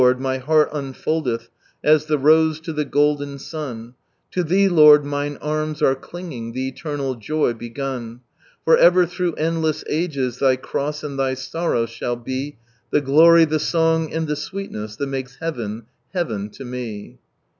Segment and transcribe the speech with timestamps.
[0.01, 1.47] I, my heart uiifoldeLh
[1.83, 3.93] As the rose to Ihe goUlen sun;
[4.31, 9.35] To Thee, Lord, miae arms :Lrc clinging, The eternal joy begun I For ever ihroiiEh
[9.37, 12.57] endless nges Thy cross and Thy sorrow shall lie
[12.89, 17.19] The filory, the acng, and the sweelress, That mokes lieaven, heaven lo me